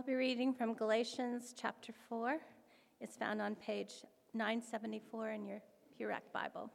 [0.00, 2.38] I'll be reading from Galatians chapter 4.
[3.02, 3.92] It's found on page
[4.32, 5.60] 974 in your
[5.94, 6.70] Purec Bible.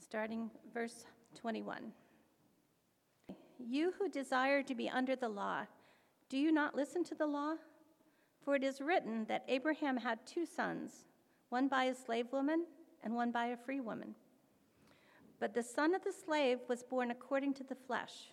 [0.00, 1.04] Starting verse
[1.36, 1.92] 21.
[3.60, 5.66] You who desire to be under the law,
[6.28, 7.54] do you not listen to the law?
[8.44, 11.04] For it is written that Abraham had two sons,
[11.50, 12.64] one by a slave woman
[13.04, 14.16] and one by a free woman.
[15.38, 18.32] But the son of the slave was born according to the flesh,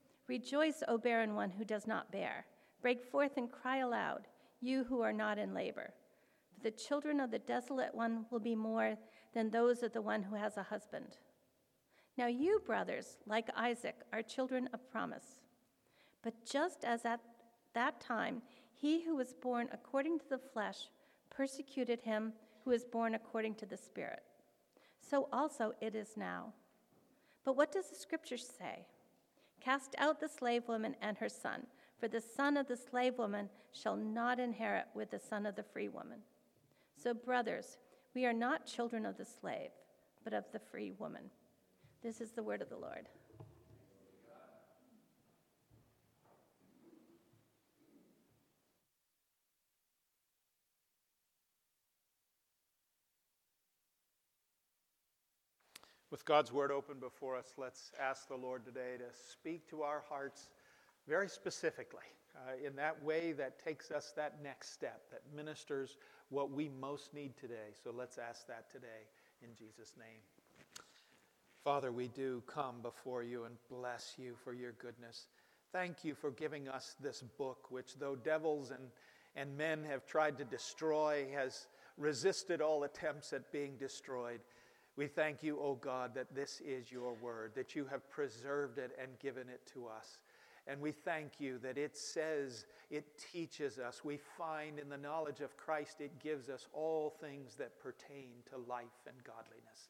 [0.27, 2.45] Rejoice, O barren one who does not bear.
[2.81, 4.27] Break forth and cry aloud,
[4.59, 5.93] you who are not in labor.
[6.53, 8.97] For the children of the desolate one will be more
[9.33, 11.17] than those of the one who has a husband.
[12.17, 15.41] Now, you, brothers, like Isaac, are children of promise.
[16.23, 17.21] But just as at
[17.73, 18.41] that time
[18.73, 20.89] he who was born according to the flesh
[21.29, 22.33] persecuted him
[22.63, 24.21] who is born according to the Spirit,
[24.99, 26.53] so also it is now.
[27.43, 28.85] But what does the scripture say?
[29.63, 31.67] Cast out the slave woman and her son,
[31.99, 35.63] for the son of the slave woman shall not inherit with the son of the
[35.63, 36.19] free woman.
[36.95, 37.77] So, brothers,
[38.13, 39.69] we are not children of the slave,
[40.23, 41.29] but of the free woman.
[42.01, 43.07] This is the word of the Lord.
[56.11, 60.03] With God's word open before us, let's ask the Lord today to speak to our
[60.09, 60.49] hearts
[61.07, 62.03] very specifically
[62.35, 65.95] uh, in that way that takes us that next step, that ministers
[66.27, 67.71] what we most need today.
[67.81, 69.07] So let's ask that today
[69.41, 70.19] in Jesus' name.
[71.63, 75.27] Father, we do come before you and bless you for your goodness.
[75.71, 78.89] Thank you for giving us this book, which, though devils and,
[79.37, 81.67] and men have tried to destroy, has
[81.97, 84.41] resisted all attempts at being destroyed.
[85.01, 88.77] We thank you, O oh God, that this is your word, that you have preserved
[88.77, 90.19] it and given it to us.
[90.67, 94.05] And we thank you that it says, it teaches us.
[94.05, 98.59] We find in the knowledge of Christ, it gives us all things that pertain to
[98.69, 99.89] life and godliness.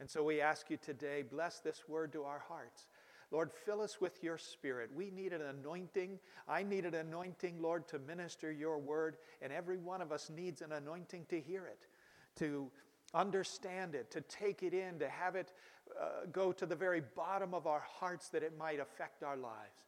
[0.00, 2.88] And so we ask you today, bless this word to our hearts.
[3.30, 4.90] Lord, fill us with your spirit.
[4.92, 6.18] We need an anointing.
[6.48, 9.18] I need an anointing, Lord, to minister your word.
[9.42, 11.86] And every one of us needs an anointing to hear it,
[12.40, 12.68] to
[13.14, 15.52] understand it, to take it in, to have it
[16.00, 19.86] uh, go to the very bottom of our hearts that it might affect our lives.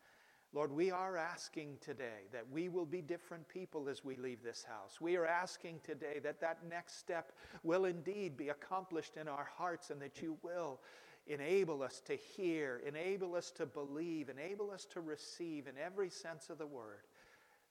[0.55, 4.67] Lord, we are asking today that we will be different people as we leave this
[4.69, 5.01] house.
[5.01, 7.33] We are asking today that that next step
[7.63, 10.81] will indeed be accomplished in our hearts and that you will
[11.27, 16.51] enable us to hear, enable us to believe, enable us to receive in every sense
[16.51, 17.07] of the word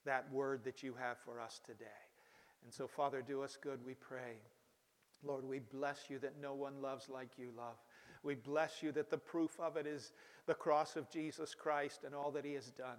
[0.06, 1.86] that word that you have for us today.
[2.64, 4.38] And so, Father, do us good, we pray.
[5.24, 7.76] Lord, we bless you that no one loves like you love.
[8.24, 10.12] We bless you that the proof of it is
[10.46, 12.98] the cross of Jesus Christ and all that he has done.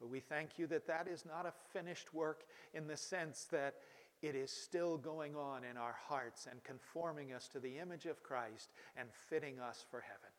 [0.00, 3.74] But we thank you that that is not a finished work in the sense that
[4.22, 8.22] it is still going on in our hearts and conforming us to the image of
[8.22, 10.30] Christ and fitting us for heaven.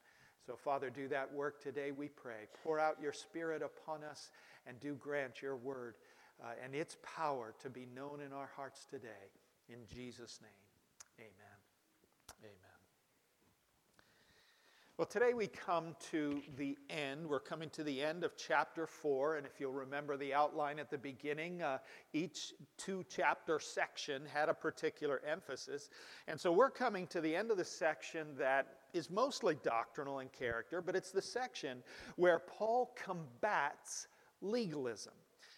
[0.46, 2.48] So, Father, do that work today, we pray.
[2.64, 4.32] Pour out your Spirit upon us
[4.66, 5.96] and do grant your word
[6.44, 9.30] uh, and its power to be known in our hearts today.
[9.70, 10.71] In Jesus' name.
[15.02, 17.28] Well, today we come to the end.
[17.28, 19.38] We're coming to the end of chapter four.
[19.38, 21.80] And if you'll remember the outline at the beginning, uh,
[22.14, 25.90] each two chapter section had a particular emphasis.
[26.28, 30.28] And so we're coming to the end of the section that is mostly doctrinal in
[30.28, 31.82] character, but it's the section
[32.16, 34.06] where Paul combats
[34.40, 35.14] legalism.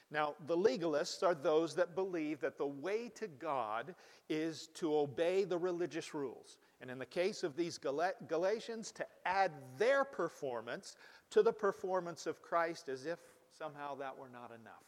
[0.10, 3.94] Now, the legalists are those that believe that the way to God
[4.30, 6.60] is to obey the religious rules.
[6.84, 7.80] And in the case of these
[8.28, 10.98] Galatians, to add their performance
[11.30, 13.20] to the performance of Christ as if
[13.58, 14.84] somehow that were not enough.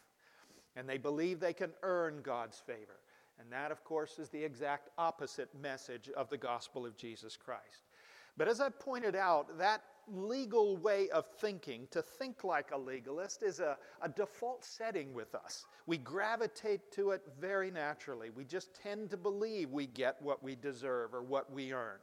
[0.75, 2.99] And they believe they can earn God's favor.
[3.39, 7.87] And that, of course, is the exact opposite message of the gospel of Jesus Christ.
[8.35, 9.81] But as I've pointed out, that
[10.13, 15.35] legal way of thinking, to think like a legalist, is a, a, default setting with
[15.35, 15.65] us.
[15.85, 18.29] We gravitate to it very naturally.
[18.29, 21.97] We just tend to believe we get what we deserve or what we earn.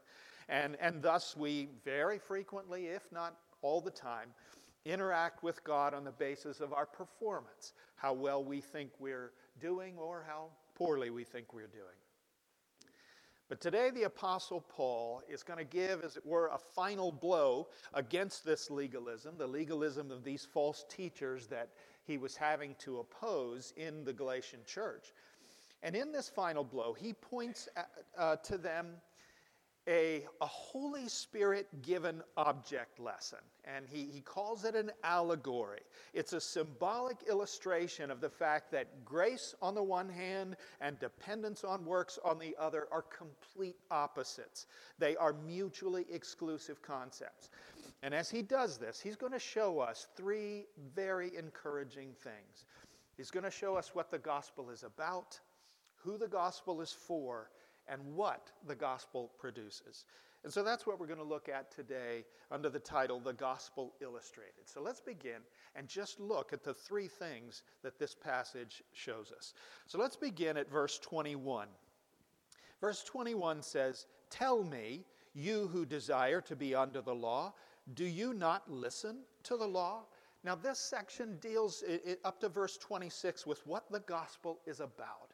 [0.48, 4.28] And, and thus, we very frequently, if not all the time,
[4.84, 9.96] interact with God on the basis of our performance, how well we think we're doing
[9.98, 11.96] or how poorly we think we're doing.
[13.52, 17.68] But today, the Apostle Paul is going to give, as it were, a final blow
[17.92, 21.68] against this legalism, the legalism of these false teachers that
[22.02, 25.12] he was having to oppose in the Galatian church.
[25.82, 28.94] And in this final blow, he points at, uh, to them
[29.88, 35.80] a, a Holy Spirit given object lesson, and he, he calls it an allegory.
[36.14, 41.64] It's a symbolic illustration of the fact that grace on the one hand and dependence
[41.64, 44.66] on works on the other are complete opposites.
[44.98, 47.50] They are mutually exclusive concepts.
[48.04, 52.66] And as he does this, he's going to show us three very encouraging things.
[53.16, 55.38] He's going to show us what the gospel is about,
[55.96, 57.50] who the gospel is for,
[57.88, 60.04] and what the gospel produces.
[60.44, 63.94] And so that's what we're going to look at today under the title The Gospel
[64.00, 64.66] Illustrated.
[64.66, 65.40] So let's begin
[65.76, 69.54] and just look at the three things that this passage shows us.
[69.86, 71.68] So let's begin at verse 21.
[72.80, 77.54] Verse 21 says, Tell me, you who desire to be under the law,
[77.94, 80.02] do you not listen to the law?
[80.44, 84.80] Now, this section deals it, it, up to verse 26 with what the gospel is
[84.80, 85.31] about.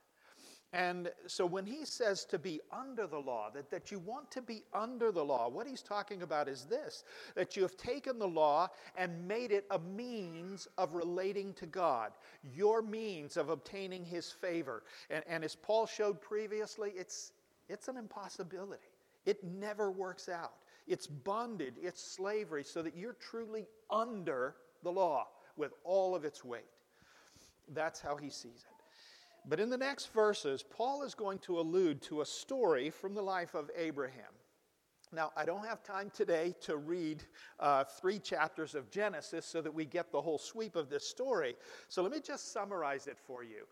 [0.74, 4.42] And so when he says to be under the law, that, that you want to
[4.42, 7.04] be under the law, what he's talking about is this
[7.34, 12.12] that you have taken the law and made it a means of relating to God,
[12.54, 14.82] your means of obtaining his favor.
[15.08, 17.32] And, and as Paul showed previously, it's,
[17.70, 18.82] it's an impossibility.
[19.24, 20.52] It never works out.
[20.86, 26.44] It's bondage, it's slavery, so that you're truly under the law with all of its
[26.44, 26.64] weight.
[27.72, 28.77] That's how he sees it.
[29.46, 33.22] But in the next verses, Paul is going to allude to a story from the
[33.22, 34.32] life of Abraham.
[35.10, 37.22] Now, I don't have time today to read
[37.58, 41.56] uh, three chapters of Genesis so that we get the whole sweep of this story.
[41.88, 43.64] So let me just summarize it for you.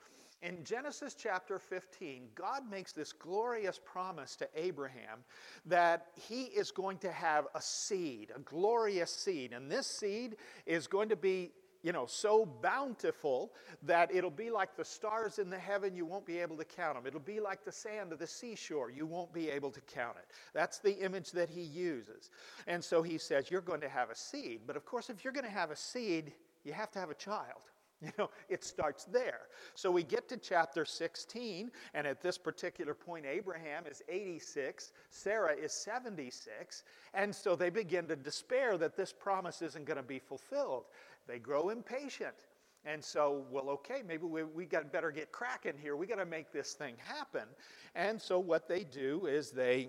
[0.42, 5.24] In Genesis chapter 15, God makes this glorious promise to Abraham
[5.64, 9.52] that he is going to have a seed, a glorious seed.
[9.52, 10.36] And this seed
[10.66, 11.52] is going to be
[11.86, 13.52] you know, so bountiful
[13.84, 16.96] that it'll be like the stars in the heaven, you won't be able to count
[16.96, 17.06] them.
[17.06, 20.26] It'll be like the sand of the seashore, you won't be able to count it.
[20.52, 22.30] That's the image that he uses.
[22.66, 24.62] And so he says, You're going to have a seed.
[24.66, 26.32] But of course, if you're going to have a seed,
[26.64, 27.62] you have to have a child.
[28.02, 29.40] You know, it starts there.
[29.74, 35.54] So we get to chapter 16, and at this particular point, Abraham is 86, Sarah
[35.54, 36.82] is 76,
[37.14, 40.84] and so they begin to despair that this promise isn't going to be fulfilled.
[41.26, 42.46] They grow impatient.
[42.84, 45.96] And so, well, okay, maybe we, we got better get cracking here.
[45.96, 47.48] We got to make this thing happen.
[47.96, 49.88] And so, what they do is they,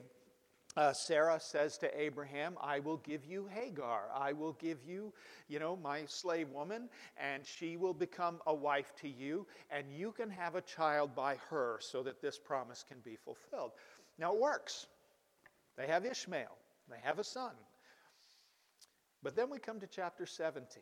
[0.76, 4.10] uh, Sarah says to Abraham, I will give you Hagar.
[4.16, 5.14] I will give you,
[5.48, 10.12] you know, my slave woman, and she will become a wife to you, and you
[10.12, 13.74] can have a child by her so that this promise can be fulfilled.
[14.18, 14.88] Now, it works.
[15.78, 16.58] They have Ishmael,
[16.90, 17.54] they have a son.
[19.22, 20.82] But then we come to chapter 17.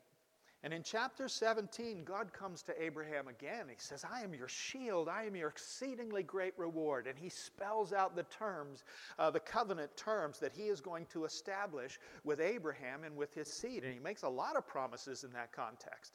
[0.66, 3.68] And in chapter 17, God comes to Abraham again.
[3.70, 5.08] He says, I am your shield.
[5.08, 7.06] I am your exceedingly great reward.
[7.06, 8.84] And he spells out the terms,
[9.20, 13.48] uh, the covenant terms that he is going to establish with Abraham and with his
[13.48, 13.84] seed.
[13.84, 16.14] And he makes a lot of promises in that context.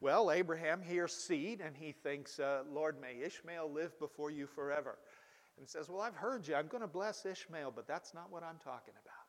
[0.00, 4.98] Well, Abraham hears seed and he thinks, uh, Lord, may Ishmael live before you forever.
[5.56, 6.56] And he says, Well, I've heard you.
[6.56, 9.26] I'm going to bless Ishmael, but that's not what I'm talking about.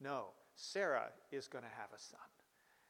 [0.00, 2.20] No, Sarah is going to have a son.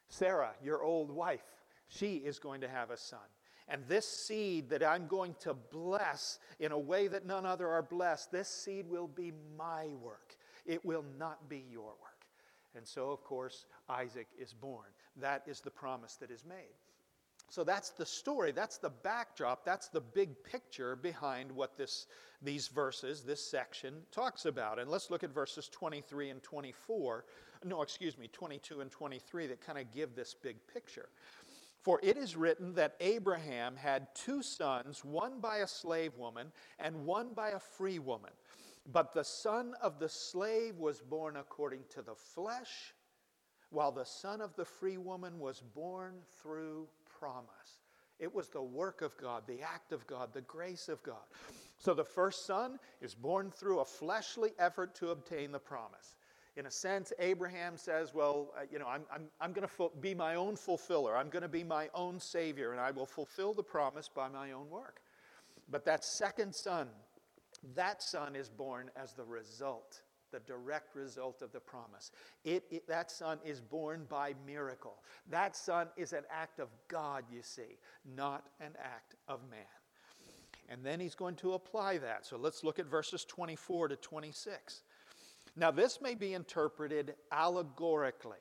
[0.07, 1.43] Sarah, your old wife,
[1.87, 3.19] she is going to have a son.
[3.67, 7.81] And this seed that I'm going to bless in a way that none other are
[7.81, 10.37] blessed, this seed will be my work.
[10.65, 12.25] It will not be your work.
[12.75, 14.85] And so, of course, Isaac is born.
[15.17, 16.75] That is the promise that is made.
[17.49, 22.07] So that's the story, that's the backdrop, that's the big picture behind what this,
[22.41, 24.79] these verses, this section, talks about.
[24.79, 27.23] And let's look at verses 23 and 24
[27.65, 31.09] no, excuse me, 22 and 23 that kind of give this big picture.
[31.81, 37.05] For it is written that Abraham had two sons, one by a slave woman and
[37.05, 38.31] one by a free woman.
[38.91, 42.93] But the son of the slave was born according to the flesh,
[43.69, 46.87] while the son of the free woman was born through
[47.19, 47.79] promise.
[48.19, 51.25] It was the work of God, the act of God, the grace of God.
[51.77, 56.15] So the first son is born through a fleshly effort to obtain the promise
[56.57, 60.15] in a sense, Abraham says, Well, uh, you know, I'm, I'm, I'm going to be
[60.15, 61.15] my own fulfiller.
[61.15, 64.51] I'm going to be my own savior, and I will fulfill the promise by my
[64.51, 65.01] own work.
[65.69, 66.87] But that second son,
[67.75, 70.01] that son is born as the result
[70.31, 72.11] the direct result of the promise.
[72.43, 74.95] It, it, that son is born by miracle.
[75.29, 77.77] That son is an act of God, you see,
[78.15, 79.59] not an act of man.
[80.69, 82.25] And then he's going to apply that.
[82.25, 84.81] So let's look at verses 24 to 26.
[85.55, 88.37] Now, this may be interpreted allegorically.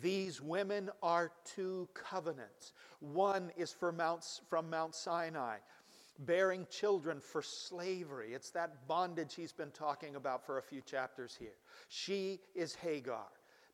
[0.00, 2.72] These women are two covenants.
[3.00, 5.58] One is for Mount, from Mount Sinai,
[6.18, 8.32] bearing children for slavery.
[8.32, 11.56] It's that bondage he's been talking about for a few chapters here.
[11.88, 13.26] She is Hagar.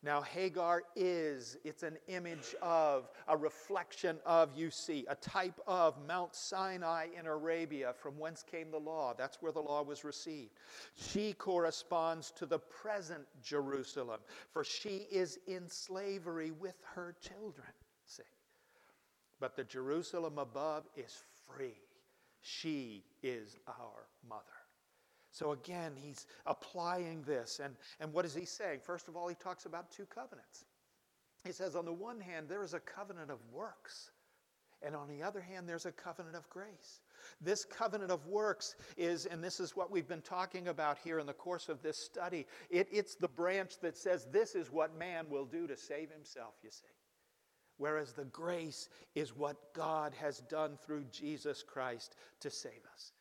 [0.05, 5.95] Now, Hagar is, it's an image of, a reflection of, you see, a type of
[6.05, 9.13] Mount Sinai in Arabia, from whence came the law.
[9.17, 10.51] That's where the law was received.
[10.95, 14.19] She corresponds to the present Jerusalem,
[14.51, 17.71] for she is in slavery with her children.
[18.05, 18.23] See?
[19.39, 21.79] But the Jerusalem above is free.
[22.43, 24.43] She is our mother.
[25.31, 27.59] So again, he's applying this.
[27.63, 28.81] And, and what is he saying?
[28.83, 30.65] First of all, he talks about two covenants.
[31.43, 34.11] He says, on the one hand, there is a covenant of works.
[34.81, 36.99] And on the other hand, there's a covenant of grace.
[37.39, 41.25] This covenant of works is, and this is what we've been talking about here in
[41.25, 45.25] the course of this study, it, it's the branch that says this is what man
[45.29, 46.83] will do to save himself, you see.
[47.77, 53.11] Whereas the grace is what God has done through Jesus Christ to save us.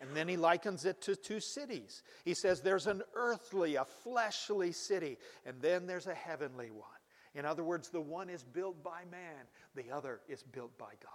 [0.00, 2.02] And then he likens it to two cities.
[2.24, 6.88] He says there's an earthly, a fleshly city, and then there's a heavenly one.
[7.34, 11.10] In other words, the one is built by man, the other is built by God.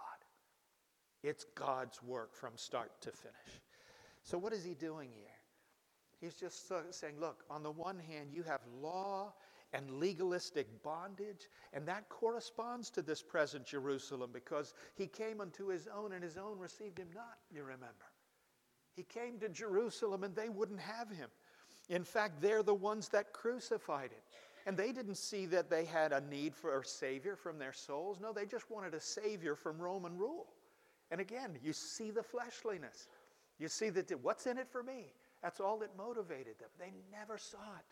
[1.21, 3.61] It's God's work from start to finish.
[4.23, 5.25] So, what is he doing here?
[6.19, 9.33] He's just saying, look, on the one hand, you have law
[9.73, 15.87] and legalistic bondage, and that corresponds to this present Jerusalem because he came unto his
[15.95, 18.09] own, and his own received him not, you remember.
[18.95, 21.29] He came to Jerusalem and they wouldn't have him.
[21.87, 24.21] In fact, they're the ones that crucified him.
[24.65, 28.19] And they didn't see that they had a need for a Savior from their souls.
[28.19, 30.47] No, they just wanted a Savior from Roman rule.
[31.11, 33.07] And again, you see the fleshliness.
[33.57, 35.13] You see that what's in it for me?
[35.41, 36.69] That's all that motivated them.
[36.77, 37.85] They never sought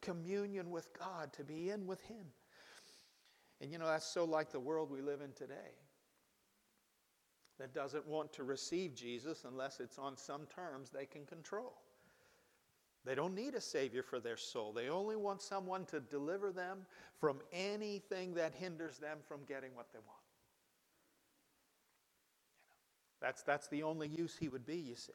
[0.00, 2.24] communion with God, to be in with Him.
[3.60, 5.74] And you know, that's so like the world we live in today
[7.58, 11.74] that doesn't want to receive Jesus unless it's on some terms they can control.
[13.04, 14.72] They don't need a Savior for their soul.
[14.72, 16.78] They only want someone to deliver them
[17.18, 20.20] from anything that hinders them from getting what they want.
[22.60, 25.12] You know, that's, that's the only use he would be, you see.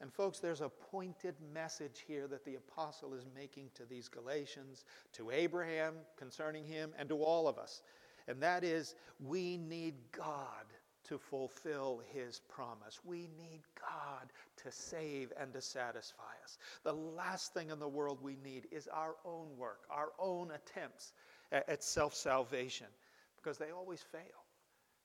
[0.00, 4.84] And, folks, there's a pointed message here that the apostle is making to these Galatians,
[5.14, 7.82] to Abraham concerning him, and to all of us.
[8.28, 10.66] And that is, we need God
[11.08, 13.00] to fulfill his promise.
[13.02, 14.30] We need God
[14.62, 16.58] to save and to satisfy us.
[16.84, 21.14] The last thing in the world we need is our own work, our own attempts
[21.50, 22.88] at, self salvation,
[23.36, 24.44] because they always fail.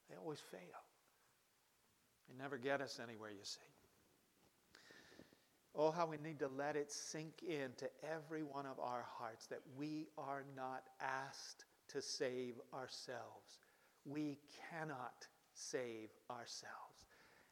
[0.10, 0.60] They always fail.
[2.28, 3.73] They never get us anywhere, you see.
[5.76, 9.62] Oh, how we need to let it sink into every one of our hearts that
[9.78, 13.60] we are not asked to save ourselves.
[14.06, 14.38] We
[14.70, 17.08] cannot save ourselves.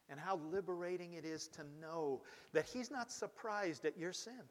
[0.09, 2.21] And how liberating it is to know
[2.53, 4.41] that He's not surprised at your sin.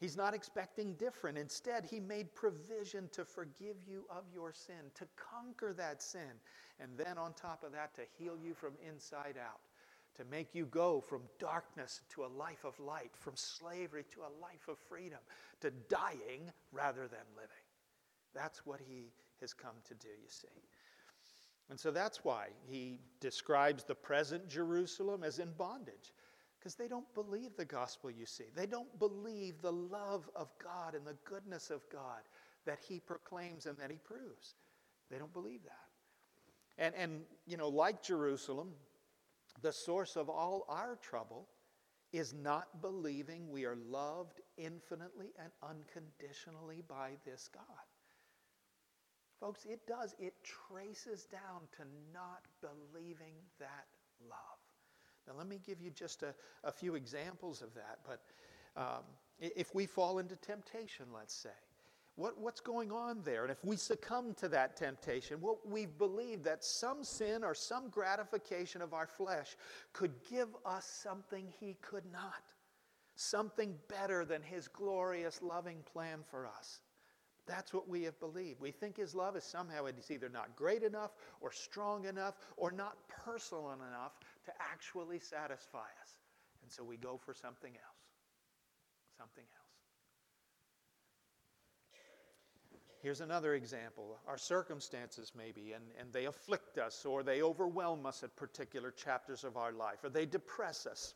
[0.00, 1.38] He's not expecting different.
[1.38, 6.40] Instead, He made provision to forgive you of your sin, to conquer that sin,
[6.80, 9.60] and then on top of that, to heal you from inside out,
[10.16, 14.40] to make you go from darkness to a life of light, from slavery to a
[14.40, 15.18] life of freedom,
[15.60, 17.50] to dying rather than living.
[18.34, 20.48] That's what He has come to do, you see.
[21.70, 26.12] And so that's why he describes the present Jerusalem as in bondage,
[26.58, 28.44] because they don't believe the gospel, you see.
[28.54, 32.22] They don't believe the love of God and the goodness of God
[32.66, 34.54] that he proclaims and that he proves.
[35.10, 36.84] They don't believe that.
[36.84, 38.72] And, and you know, like Jerusalem,
[39.62, 41.48] the source of all our trouble
[42.12, 47.64] is not believing we are loved infinitely and unconditionally by this God.
[49.40, 50.14] Folks, it does.
[50.18, 51.82] It traces down to
[52.12, 53.86] not believing that
[54.28, 54.58] love.
[55.26, 57.98] Now, let me give you just a, a few examples of that.
[58.06, 58.20] But
[58.80, 59.02] um,
[59.40, 61.50] if we fall into temptation, let's say,
[62.16, 63.42] what, what's going on there?
[63.42, 67.88] And if we succumb to that temptation, well, we've believed that some sin or some
[67.88, 69.56] gratification of our flesh
[69.92, 72.42] could give us something He could not,
[73.16, 76.80] something better than His glorious, loving plan for us.
[77.46, 78.60] That's what we have believed.
[78.60, 82.70] We think His love is somehow it's either not great enough or strong enough or
[82.70, 84.12] not personal enough
[84.46, 86.18] to actually satisfy us.
[86.62, 88.04] And so we go for something else.
[89.18, 89.63] Something else.
[93.04, 94.18] Here's another example.
[94.26, 99.44] Our circumstances, maybe, and, and they afflict us, or they overwhelm us at particular chapters
[99.44, 101.12] of our life, or they depress us.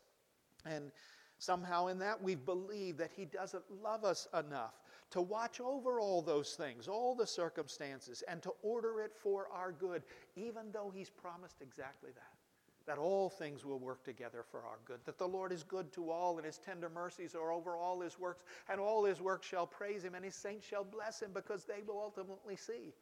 [0.67, 0.91] And
[1.39, 4.75] somehow in that we believe that He doesn't love us enough
[5.09, 9.71] to watch over all those things, all the circumstances, and to order it for our
[9.71, 10.03] good,
[10.35, 12.48] even though He's promised exactly that
[12.89, 16.09] that all things will work together for our good, that the Lord is good to
[16.09, 19.67] all, and his tender mercies are over all his works, and all his works shall
[19.67, 22.95] praise him, and his saints shall bless him, because they will ultimately see.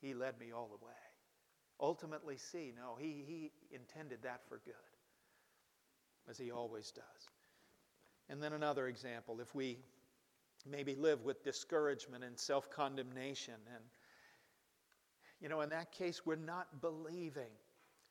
[0.00, 0.92] He led me all the way.
[1.80, 2.72] Ultimately, see.
[2.76, 4.74] No, he, he intended that for good,
[6.30, 7.28] as he always does.
[8.28, 9.78] And then another example if we
[10.64, 13.82] maybe live with discouragement and self condemnation, and,
[15.40, 17.50] you know, in that case, we're not believing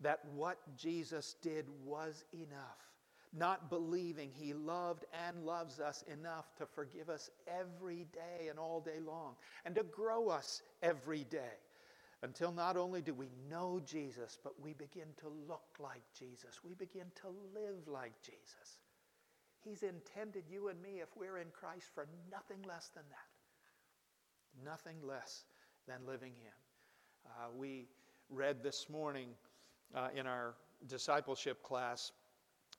[0.02, 2.92] that what Jesus did was enough,
[3.34, 8.80] not believing he loved and loves us enough to forgive us every day and all
[8.80, 9.36] day long,
[9.66, 11.58] and to grow us every day
[12.24, 16.60] until not only do we know Jesus, but we begin to look like Jesus.
[16.64, 18.80] We begin to live like Jesus.
[19.64, 24.66] He's intended you and me, if we're in Christ, for nothing less than that.
[24.66, 25.44] Nothing less
[25.88, 26.54] than living Him.
[27.26, 27.88] Uh, we
[28.30, 29.30] read this morning
[29.96, 30.56] uh, in our
[30.88, 32.12] discipleship class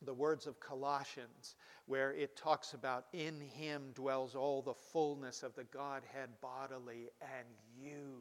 [0.02, 5.54] the words of Colossians, where it talks about in him dwells all the fullness of
[5.56, 7.46] the Godhead bodily, and
[7.76, 8.20] you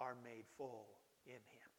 [0.00, 0.86] are made full
[1.26, 1.70] in him.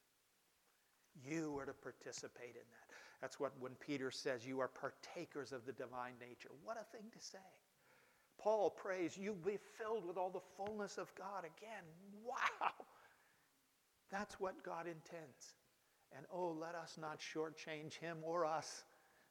[1.26, 2.96] You are to participate in that.
[3.22, 6.50] That's what when Peter says you are partakers of the divine nature.
[6.64, 7.38] What a thing to say.
[8.38, 11.84] Paul prays, you be filled with all the fullness of God again.
[12.26, 12.72] Wow!
[14.12, 15.56] That's what God intends.
[16.16, 18.84] And oh, let us not shortchange him or us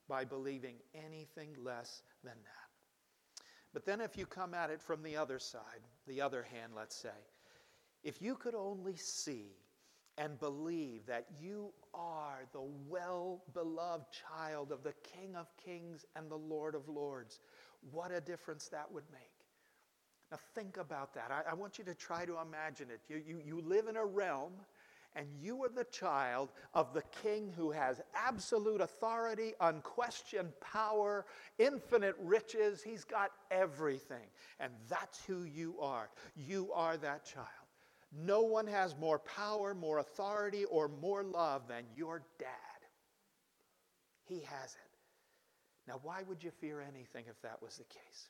[0.09, 3.45] by believing anything less than that.
[3.73, 6.97] But then, if you come at it from the other side, the other hand, let's
[6.97, 7.09] say,
[8.03, 9.57] if you could only see
[10.19, 16.31] and believe that you are the well beloved child of the King of Kings and
[16.31, 17.40] the Lord of Lords,
[17.90, 19.23] what a difference that would make.
[20.31, 21.31] Now, think about that.
[21.31, 23.01] I, I want you to try to imagine it.
[23.09, 24.53] You, you, you live in a realm
[25.14, 31.27] and you are the child of the king who has absolute authority, unquestioned power,
[31.59, 32.83] infinite riches.
[32.83, 34.27] He's got everything.
[34.59, 36.09] And that's who you are.
[36.35, 37.48] You are that child.
[38.12, 42.48] No one has more power, more authority, or more love than your dad.
[44.25, 44.98] He has it.
[45.88, 48.29] Now, why would you fear anything if that was the case?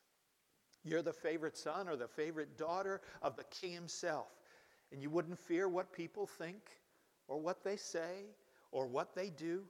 [0.85, 4.42] You're the favorite son or the favorite daughter of the king himself
[4.93, 6.61] and you wouldn't fear what people think
[7.29, 8.27] or what they say
[8.71, 9.63] or what they do,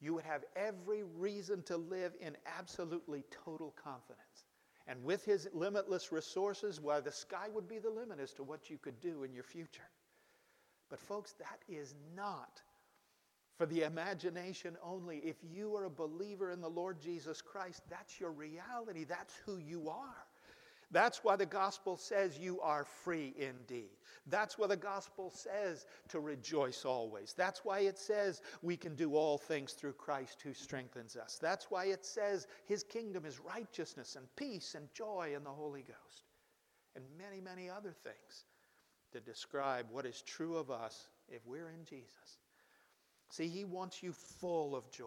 [0.00, 4.44] you would have every reason to live in absolutely total confidence.
[4.86, 8.68] And with his limitless resources, why, the sky would be the limit as to what
[8.68, 9.88] you could do in your future.
[10.90, 12.60] But, folks, that is not
[13.56, 15.18] for the imagination only.
[15.18, 19.56] If you are a believer in the Lord Jesus Christ, that's your reality, that's who
[19.56, 20.26] you are.
[20.90, 23.90] That's why the gospel says you are free indeed.
[24.26, 27.34] That's why the gospel says to rejoice always.
[27.36, 31.38] That's why it says we can do all things through Christ who strengthens us.
[31.40, 35.82] That's why it says his kingdom is righteousness and peace and joy in the Holy
[35.82, 36.24] Ghost.
[36.96, 38.44] And many, many other things
[39.12, 42.38] to describe what is true of us if we're in Jesus.
[43.28, 45.06] See, he wants you full of joy,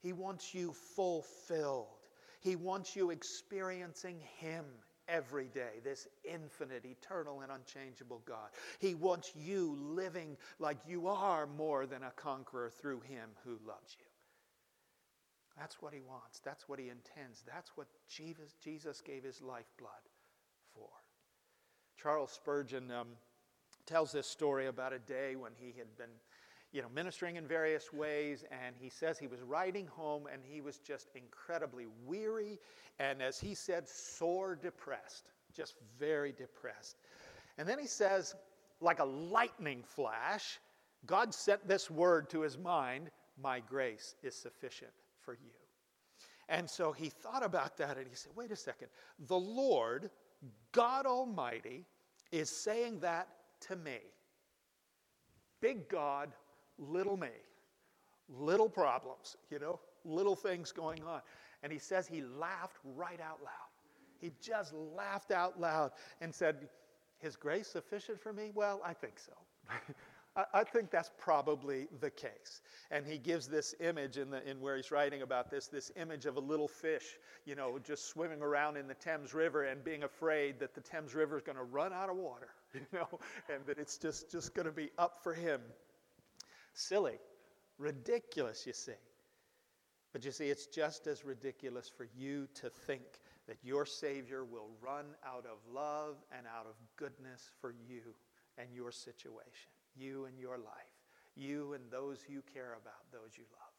[0.00, 1.98] he wants you fulfilled,
[2.40, 4.64] he wants you experiencing him
[5.08, 8.48] every day, this infinite, eternal, and unchangeable God.
[8.78, 13.96] He wants you living like you are more than a conqueror through Him who loves
[13.98, 14.06] you.
[15.58, 16.40] That's what He wants.
[16.44, 17.42] That's what He intends.
[17.46, 19.90] That's what Jesus, Jesus gave His lifeblood
[20.74, 20.88] for.
[21.96, 23.08] Charles Spurgeon um,
[23.86, 26.10] tells this story about a day when he had been
[26.72, 28.44] you know, ministering in various ways.
[28.50, 32.58] And he says he was riding home and he was just incredibly weary
[32.98, 36.96] and, as he said, sore depressed, just very depressed.
[37.58, 38.34] And then he says,
[38.80, 40.58] like a lightning flash,
[41.06, 45.50] God sent this word to his mind My grace is sufficient for you.
[46.48, 48.88] And so he thought about that and he said, Wait a second.
[49.26, 50.10] The Lord,
[50.72, 51.86] God Almighty,
[52.30, 53.28] is saying that
[53.68, 53.98] to me.
[55.60, 56.32] Big God,
[56.78, 57.28] little me,
[58.28, 61.20] little problems, you know, little things going on.
[61.62, 63.72] And he says he laughed right out loud.
[64.20, 66.68] He just laughed out loud and said,
[67.18, 68.50] His grace sufficient for me?
[68.54, 69.32] Well, I think so.
[70.36, 72.62] I, I think that's probably the case.
[72.90, 76.26] And he gives this image in, the, in where he's writing about this this image
[76.26, 80.04] of a little fish, you know, just swimming around in the Thames River and being
[80.04, 83.08] afraid that the Thames River is going to run out of water, you know,
[83.52, 85.60] and that it's just, just going to be up for him.
[86.72, 87.18] Silly,
[87.78, 88.92] ridiculous, you see.
[90.12, 93.02] But you see, it's just as ridiculous for you to think
[93.48, 98.14] that your Savior will run out of love and out of goodness for you
[98.58, 101.00] and your situation, you and your life,
[101.34, 103.72] you and those you care about, those you love,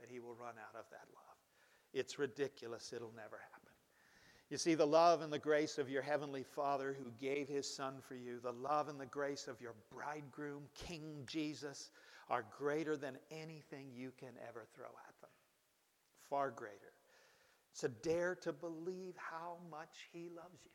[0.00, 1.36] that He will run out of that love.
[1.92, 2.92] It's ridiculous.
[2.94, 3.72] It'll never happen.
[4.50, 7.96] You see, the love and the grace of your Heavenly Father who gave His Son
[8.00, 11.90] for you, the love and the grace of your bridegroom, King Jesus,
[12.30, 15.30] are greater than anything you can ever throw at them
[16.28, 16.92] far greater.
[17.72, 20.70] So dare to believe how much he loves you.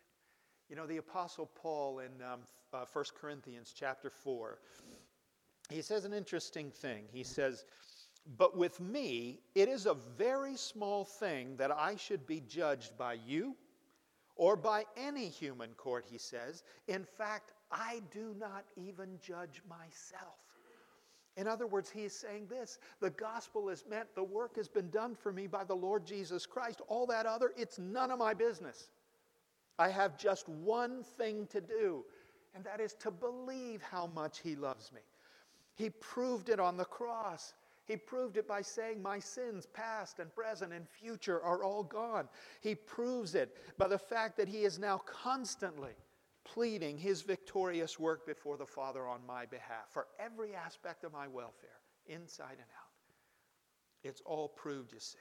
[0.70, 2.42] You know, the Apostle Paul in um,
[2.74, 4.60] uh, 1 Corinthians chapter 4,
[5.70, 7.04] he says an interesting thing.
[7.12, 7.66] He says,
[8.38, 13.18] But with me, it is a very small thing that I should be judged by
[13.26, 13.56] you
[14.36, 16.64] or by any human court, he says.
[16.88, 20.43] In fact, I do not even judge myself.
[21.36, 24.90] In other words, he is saying this the gospel is meant, the work has been
[24.90, 26.82] done for me by the Lord Jesus Christ.
[26.88, 28.90] All that other, it's none of my business.
[29.80, 32.06] I have just one thing to do,
[32.54, 35.02] and that is to believe how much he loves me.
[35.76, 37.56] He proved it on the cross.
[37.86, 42.30] He proved it by saying, My sins, past and present and future, are all gone.
[42.62, 45.94] He proves it by the fact that He is now constantly
[46.46, 51.28] pleading his victorious work before the Father on my behalf for every aspect of my
[51.28, 52.94] welfare, inside and out.
[54.04, 55.18] It's all proved, you see.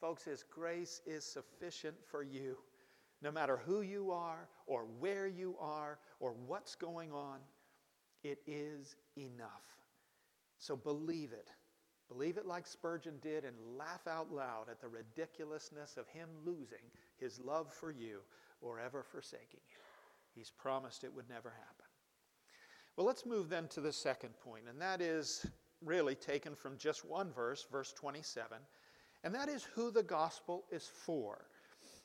[0.00, 2.56] Folks, His grace is sufficient for you,
[3.20, 7.38] no matter who you are, or where you are, or what's going on.
[8.24, 9.62] It is enough.
[10.58, 11.50] So believe it.
[12.08, 16.90] Believe it like Spurgeon did and laugh out loud at the ridiculousness of him losing
[17.16, 18.18] his love for you
[18.62, 19.76] or ever forsaking you.
[20.34, 21.86] He's promised it would never happen.
[22.96, 25.46] Well, let's move then to the second point, and that is
[25.84, 28.58] really taken from just one verse, verse 27,
[29.24, 31.46] and that is who the gospel is for.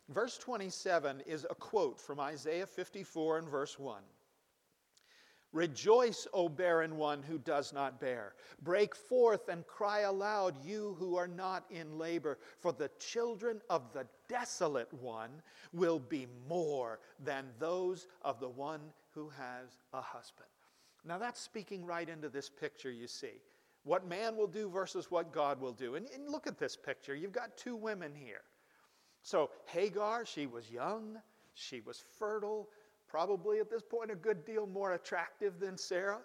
[0.10, 4.02] Verse 27 is a quote from Isaiah 54 and verse 1.
[5.54, 8.34] Rejoice, O barren one who does not bear.
[8.62, 13.94] Break forth and cry aloud, you who are not in labor, for the children of
[13.94, 15.42] the desolate one
[15.74, 18.82] will be more than those of the one
[19.14, 20.50] who has a husband.
[21.06, 23.42] Now, that's speaking right into this picture you see.
[23.84, 25.96] What man will do versus what God will do.
[25.96, 27.16] And, and look at this picture.
[27.16, 28.42] You've got two women here.
[29.24, 31.18] So, Hagar, she was young,
[31.54, 32.70] she was fertile,
[33.08, 36.20] Probably at this point a good deal more attractive than Sarah.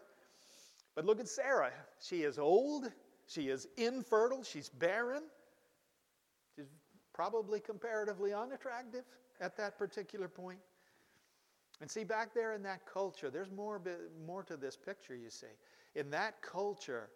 [0.95, 1.73] But look at Sarah.
[2.01, 2.91] She is old,
[3.27, 5.23] she is infertile, she's barren.
[6.57, 6.69] She's
[7.15, 9.05] probably comparatively unattractive
[9.41, 10.59] at that particular point.
[11.81, 13.81] And see, back there in that culture, there's more,
[14.25, 15.47] more to this picture, you see.
[15.95, 17.11] In that culture,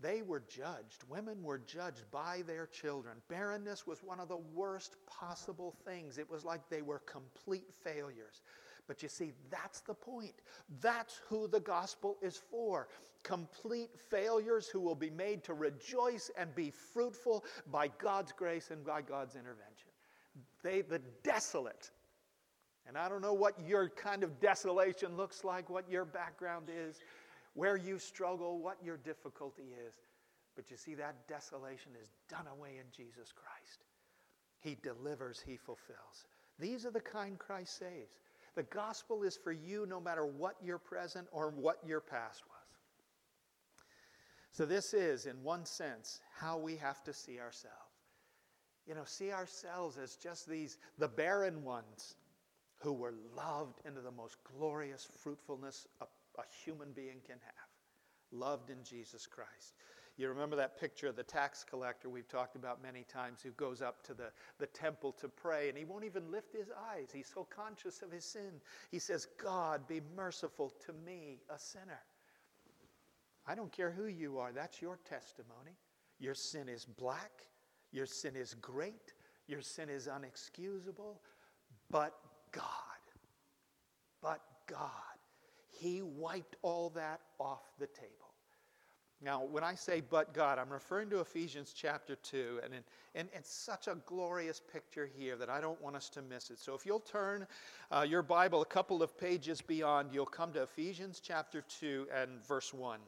[0.00, 1.04] they were judged.
[1.08, 3.18] Women were judged by their children.
[3.28, 6.16] Barrenness was one of the worst possible things.
[6.16, 8.40] It was like they were complete failures.
[8.86, 10.34] But you see, that's the point.
[10.80, 12.88] That's who the gospel is for.
[13.22, 18.84] Complete failures who will be made to rejoice and be fruitful by God's grace and
[18.84, 19.88] by God's intervention.
[20.62, 21.90] They, the desolate,
[22.86, 27.00] and I don't know what your kind of desolation looks like, what your background is,
[27.54, 29.94] where you struggle, what your difficulty is.
[30.56, 33.84] But you see, that desolation is done away in Jesus Christ.
[34.60, 36.26] He delivers, He fulfills.
[36.58, 38.18] These are the kind Christ saves.
[38.56, 42.56] The gospel is for you no matter what your present or what your past was.
[44.52, 47.76] So, this is, in one sense, how we have to see ourselves.
[48.86, 52.16] You know, see ourselves as just these, the barren ones
[52.78, 57.68] who were loved into the most glorious fruitfulness a, a human being can have,
[58.32, 59.74] loved in Jesus Christ.
[60.20, 63.80] You remember that picture of the tax collector we've talked about many times who goes
[63.80, 67.08] up to the, the temple to pray and he won't even lift his eyes.
[67.10, 68.60] He's so conscious of his sin.
[68.90, 72.02] He says, God, be merciful to me, a sinner.
[73.46, 75.78] I don't care who you are, that's your testimony.
[76.18, 77.46] Your sin is black,
[77.90, 79.14] your sin is great,
[79.46, 81.16] your sin is unexcusable,
[81.90, 82.18] but
[82.52, 82.66] God,
[84.20, 84.90] but God,
[85.70, 88.29] He wiped all that off the table.
[89.22, 92.80] Now, when I say but God, I'm referring to Ephesians chapter 2, and, in,
[93.14, 96.58] and it's such a glorious picture here that I don't want us to miss it.
[96.58, 97.46] So, if you'll turn
[97.90, 102.42] uh, your Bible a couple of pages beyond, you'll come to Ephesians chapter 2 and
[102.46, 102.98] verse 1.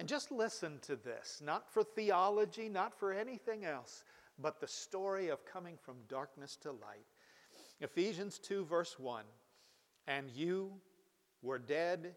[0.00, 4.04] And just listen to this, not for theology, not for anything else,
[4.40, 7.06] but the story of coming from darkness to light.
[7.80, 9.24] Ephesians 2, verse 1
[10.08, 10.72] And you
[11.42, 12.16] were dead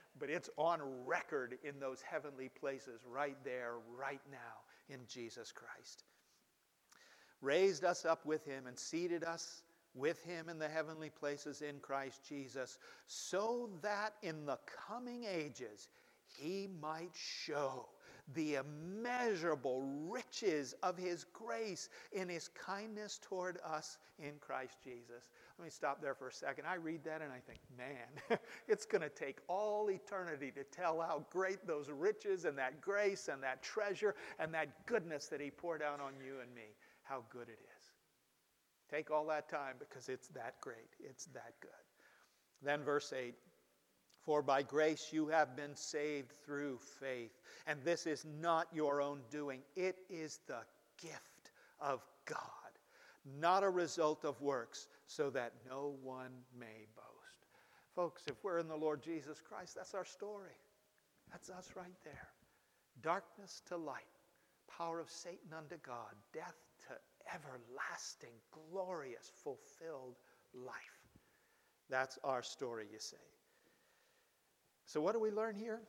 [0.19, 6.03] but it's on record in those heavenly places right there, right now, in Jesus Christ.
[7.41, 11.79] Raised us up with him and seated us with him in the heavenly places in
[11.79, 15.89] Christ Jesus, so that in the coming ages
[16.25, 17.87] he might show
[18.33, 25.29] the immeasurable riches of his grace in his kindness toward us in Christ Jesus.
[25.61, 26.65] Let me stop there for a second.
[26.65, 30.99] I read that and I think, man, it's going to take all eternity to tell
[30.99, 35.51] how great those riches and that grace and that treasure and that goodness that he
[35.51, 37.85] poured out on you and me, how good it is.
[38.89, 40.95] Take all that time because it's that great.
[40.99, 41.69] It's that good.
[42.63, 43.35] Then, verse 8
[44.19, 47.39] For by grace you have been saved through faith.
[47.67, 50.61] And this is not your own doing, it is the
[50.99, 52.39] gift of God,
[53.39, 57.45] not a result of works so that no one may boast.
[57.95, 60.55] Folks, if we're in the Lord Jesus Christ, that's our story.
[61.31, 62.29] That's us right there.
[63.01, 64.03] Darkness to light,
[64.77, 66.55] power of Satan unto God, death
[66.87, 66.93] to
[67.33, 68.33] everlasting,
[68.71, 70.15] glorious, fulfilled
[70.53, 70.75] life.
[71.89, 73.17] That's our story, you say.
[74.85, 75.81] So, what do we learn here?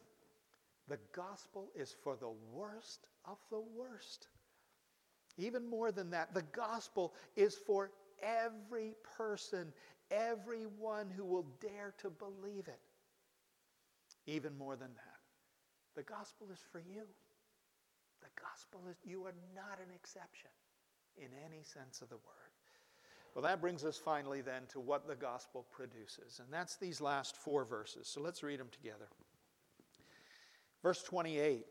[0.88, 4.26] The gospel is for the worst of the worst.
[5.38, 7.90] Even more than that, the gospel is for
[8.22, 9.72] every person,
[10.10, 12.80] everyone who will dare to believe it.
[14.26, 15.20] Even more than that,
[15.96, 17.02] the gospel is for you.
[18.20, 20.50] The gospel is, you are not an exception
[21.16, 22.42] in any sense of the word.
[23.34, 27.36] Well, that brings us finally then to what the gospel produces, and that's these last
[27.36, 28.06] four verses.
[28.06, 29.08] So let's read them together.
[30.82, 31.64] Verse 28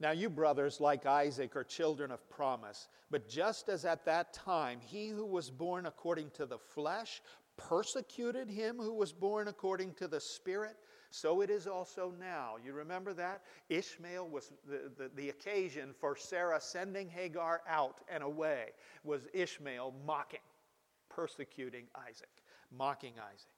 [0.00, 2.88] now, you brothers, like Isaac, are children of promise.
[3.10, 7.20] But just as at that time he who was born according to the flesh
[7.56, 10.76] persecuted him who was born according to the Spirit,
[11.10, 12.54] so it is also now.
[12.64, 13.42] You remember that?
[13.68, 18.66] Ishmael was the, the, the, occasion for Sarah sending Hagar out and away,
[19.02, 20.38] was Ishmael mocking,
[21.08, 22.30] persecuting Isaac,
[22.70, 23.48] mocking Isaac.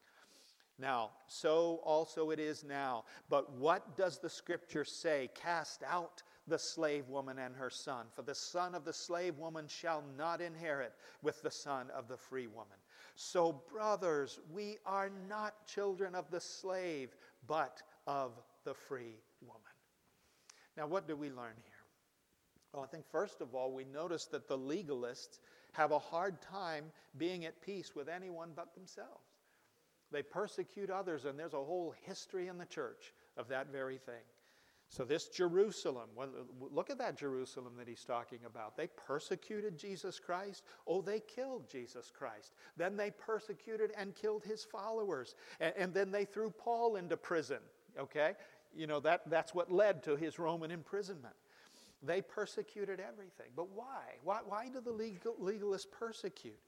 [0.79, 3.05] Now, so also it is now.
[3.29, 5.29] But what does the scripture say?
[5.35, 9.67] Cast out the slave woman and her son, for the son of the slave woman
[9.69, 12.77] shall not inherit with the son of the free woman.
[13.15, 18.33] So, brothers, we are not children of the slave, but of
[18.65, 19.63] the free woman.
[20.77, 21.73] Now, what do we learn here?
[22.73, 25.39] Well, I think first of all, we notice that the legalists
[25.73, 26.85] have a hard time
[27.17, 29.25] being at peace with anyone but themselves.
[30.13, 34.25] They persecute others, and there's a whole history in the church of that very thing.
[34.90, 38.76] So, this Jerusalem, well, look at that Jerusalem that he's talking about.
[38.76, 40.64] They persecuted Jesus Christ.
[40.85, 42.55] Oh, they killed Jesus Christ.
[42.76, 45.37] Then they persecuted and killed his followers.
[45.61, 47.61] And, and then they threw Paul into prison.
[48.00, 48.33] Okay?
[48.74, 51.37] You know, that, that's what led to his Roman imprisonment.
[52.03, 53.53] They persecuted everything.
[53.55, 54.16] But why?
[54.24, 56.59] Why, why do the legal, legalists persecute?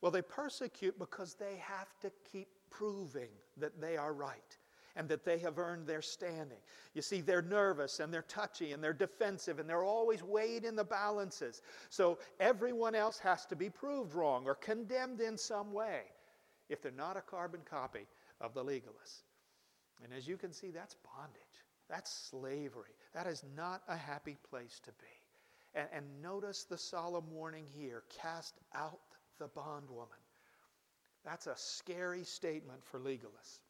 [0.00, 4.56] Well, they persecute because they have to keep proving that they are right
[4.96, 6.58] and that they have earned their standing.
[6.94, 10.74] You see, they're nervous and they're touchy and they're defensive and they're always weighed in
[10.74, 11.62] the balances.
[11.90, 16.00] So everyone else has to be proved wrong or condemned in some way
[16.68, 18.06] if they're not a carbon copy
[18.40, 19.22] of the legalists.
[20.02, 22.94] And as you can see, that's bondage, that's slavery.
[23.14, 25.80] That is not a happy place to be.
[25.80, 29.00] And, and notice the solemn warning here cast out
[29.38, 30.18] the bondwoman.
[31.24, 33.60] That's a scary statement for legalists.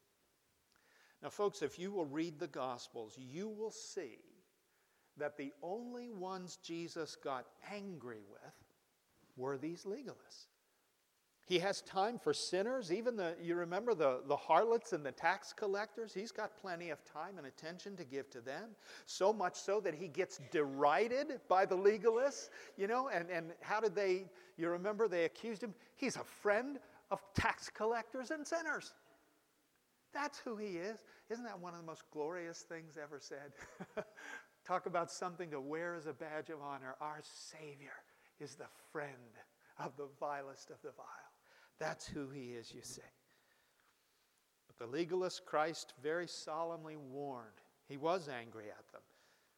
[1.21, 4.19] Now, folks, if you will read the Gospels, you will see
[5.17, 8.53] that the only ones Jesus got angry with
[9.35, 10.47] were these legalists.
[11.47, 15.53] He has time for sinners, even the, you remember the, the harlots and the tax
[15.53, 16.13] collectors?
[16.13, 18.71] He's got plenty of time and attention to give to them.
[19.05, 23.79] So much so that he gets derided by the legalists, you know, and, and how
[23.79, 24.25] did they,
[24.57, 25.73] you remember they accused him?
[25.95, 26.79] He's a friend
[27.11, 28.93] of tax collectors and sinners.
[30.13, 31.03] That's who he is.
[31.29, 33.53] Isn't that one of the most glorious things ever said?
[34.65, 36.95] Talk about something to wear as a badge of honor.
[36.99, 37.93] Our Savior
[38.39, 39.11] is the friend
[39.79, 41.05] of the vilest of the vile.
[41.79, 43.01] That's who he is, you see.
[44.67, 47.61] But the legalist Christ very solemnly warned.
[47.87, 49.01] He was angry at them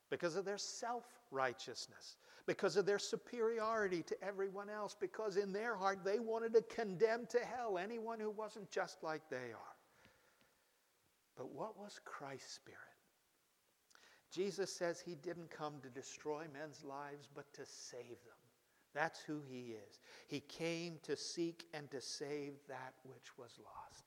[0.10, 5.76] because of their self righteousness, because of their superiority to everyone else, because in their
[5.76, 9.79] heart they wanted to condemn to hell anyone who wasn't just like they are.
[11.40, 12.78] But what was Christ's spirit?
[14.30, 18.40] Jesus says he didn't come to destroy men's lives, but to save them.
[18.94, 20.00] That's who he is.
[20.28, 24.04] He came to seek and to save that which was lost.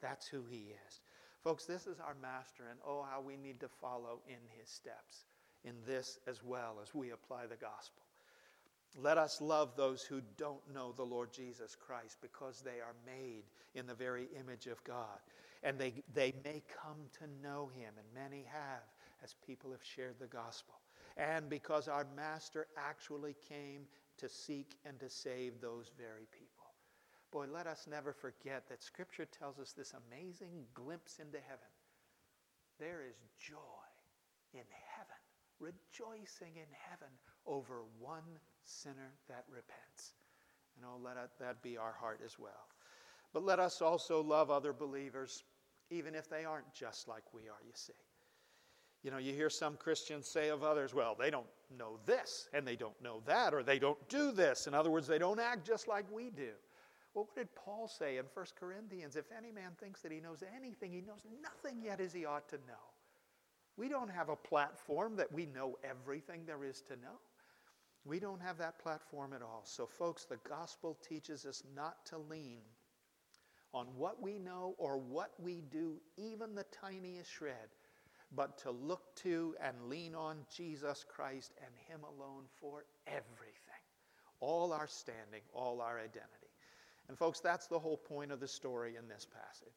[0.00, 1.00] That's who he is.
[1.44, 5.26] Folks, this is our master, and oh, how we need to follow in his steps
[5.64, 8.02] in this as well as we apply the gospel.
[8.96, 13.44] Let us love those who don't know the Lord Jesus Christ because they are made
[13.74, 15.20] in the very image of God.
[15.62, 18.82] And they, they may come to know him, and many have
[19.22, 20.74] as people have shared the gospel.
[21.16, 23.82] And because our Master actually came
[24.18, 26.46] to seek and to save those very people.
[27.30, 31.68] Boy, let us never forget that Scripture tells us this amazing glimpse into heaven.
[32.78, 33.56] There is joy
[34.52, 34.64] in
[34.96, 35.20] heaven,
[35.60, 37.08] rejoicing in heaven
[37.46, 40.14] over one sinner that repents.
[40.76, 42.68] And oh, let that be our heart as well.
[43.32, 45.44] But let us also love other believers,
[45.90, 47.92] even if they aren't just like we are, you see.
[49.02, 52.66] You know, you hear some Christians say of others, well, they don't know this and
[52.66, 54.66] they don't know that, or they don't do this.
[54.66, 56.50] In other words, they don't act just like we do.
[57.14, 59.16] Well, what did Paul say in 1 Corinthians?
[59.16, 62.48] If any man thinks that he knows anything, he knows nothing yet as he ought
[62.50, 62.90] to know.
[63.76, 67.18] We don't have a platform that we know everything there is to know.
[68.04, 69.62] We don't have that platform at all.
[69.64, 72.60] So, folks, the gospel teaches us not to lean
[73.72, 77.68] on what we know or what we do, even the tiniest shred,
[78.34, 83.56] but to look to and lean on Jesus Christ and Him alone for everything.
[84.40, 86.50] All our standing, all our identity.
[87.08, 89.74] And, folks, that's the whole point of the story in this passage.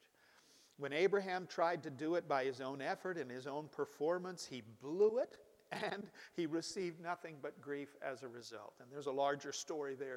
[0.77, 4.63] When Abraham tried to do it by his own effort and his own performance, he
[4.81, 5.37] blew it
[5.71, 8.73] and he received nothing but grief as a result.
[8.81, 10.11] And there's a larger story there